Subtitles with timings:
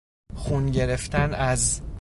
[0.35, 1.81] خون گرفتن از...